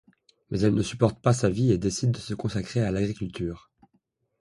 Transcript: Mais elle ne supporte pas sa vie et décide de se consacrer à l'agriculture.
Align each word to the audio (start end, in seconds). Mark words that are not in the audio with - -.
Mais 0.49 0.59
elle 0.61 0.73
ne 0.73 0.81
supporte 0.81 1.21
pas 1.21 1.31
sa 1.31 1.49
vie 1.51 1.71
et 1.71 1.77
décide 1.77 2.09
de 2.09 2.17
se 2.17 2.33
consacrer 2.33 2.79
à 2.81 2.89
l'agriculture. 2.89 3.69